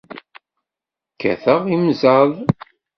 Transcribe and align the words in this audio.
Kkateɣ 1.13 1.61
imẓad. 1.75 2.35